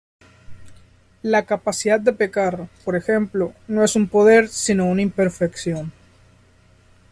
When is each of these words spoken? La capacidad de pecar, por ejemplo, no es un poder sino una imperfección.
La 1.21 1.45
capacidad 1.45 1.99
de 1.99 2.11
pecar, 2.11 2.67
por 2.83 2.95
ejemplo, 2.95 3.53
no 3.67 3.83
es 3.83 3.95
un 3.95 4.07
poder 4.07 4.49
sino 4.49 4.85
una 4.87 5.03
imperfección. 5.03 5.91